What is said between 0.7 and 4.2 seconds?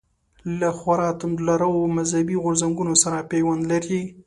خورا توندلارو مذهبي غورځنګونو سره پیوند لري.